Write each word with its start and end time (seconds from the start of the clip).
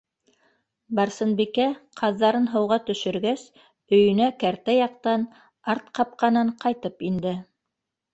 Барсынбикә, 0.99 1.65
ҡаҙҙарын 1.99 2.47
һыуға 2.53 2.77
төшөргәс, 2.87 3.43
өйөнә 3.97 4.29
кәртә 4.45 4.75
яҡтан, 4.77 5.27
арт 5.75 5.93
ҡапҡанан 6.01 6.51
ҡайтып 6.65 7.07
инде. 7.11 7.35